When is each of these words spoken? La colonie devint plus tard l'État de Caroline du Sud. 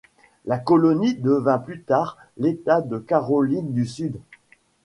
La 0.47 0.57
colonie 0.57 1.13
devint 1.13 1.59
plus 1.59 1.83
tard 1.83 2.17
l'État 2.39 2.81
de 2.81 2.97
Caroline 2.97 3.71
du 3.71 3.85
Sud. 3.85 4.19